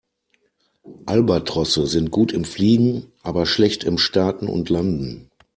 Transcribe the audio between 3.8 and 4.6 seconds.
im Starten